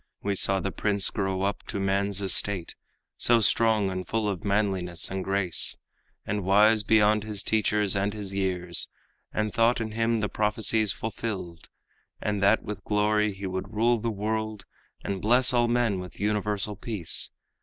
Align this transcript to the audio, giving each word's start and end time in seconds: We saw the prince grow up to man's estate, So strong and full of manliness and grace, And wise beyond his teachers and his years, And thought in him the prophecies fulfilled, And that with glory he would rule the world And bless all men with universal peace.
We 0.23 0.33
saw 0.33 0.59
the 0.59 0.71
prince 0.71 1.11
grow 1.11 1.43
up 1.43 1.61
to 1.67 1.79
man's 1.79 2.23
estate, 2.23 2.73
So 3.17 3.39
strong 3.39 3.91
and 3.91 4.07
full 4.07 4.27
of 4.27 4.43
manliness 4.43 5.11
and 5.11 5.23
grace, 5.23 5.77
And 6.25 6.43
wise 6.43 6.81
beyond 6.81 7.23
his 7.23 7.43
teachers 7.43 7.95
and 7.95 8.11
his 8.11 8.33
years, 8.33 8.87
And 9.31 9.53
thought 9.53 9.79
in 9.79 9.91
him 9.91 10.19
the 10.19 10.27
prophecies 10.27 10.91
fulfilled, 10.91 11.69
And 12.19 12.41
that 12.41 12.63
with 12.63 12.83
glory 12.83 13.31
he 13.35 13.45
would 13.45 13.75
rule 13.75 13.99
the 13.99 14.09
world 14.09 14.65
And 15.03 15.21
bless 15.21 15.53
all 15.53 15.67
men 15.67 15.99
with 15.99 16.19
universal 16.19 16.75
peace. 16.75 17.29